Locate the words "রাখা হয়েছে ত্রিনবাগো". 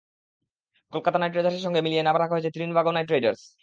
2.17-2.91